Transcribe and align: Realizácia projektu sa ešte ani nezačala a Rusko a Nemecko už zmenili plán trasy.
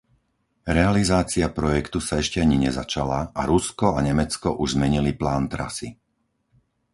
Realizácia 0.79 1.45
projektu 1.59 1.97
sa 2.07 2.13
ešte 2.25 2.37
ani 2.45 2.57
nezačala 2.65 3.19
a 3.39 3.45
Rusko 3.51 3.87
a 4.01 4.01
Nemecko 4.09 4.49
už 4.63 4.69
zmenili 4.75 5.11
plán 5.21 5.43
trasy. 5.53 5.89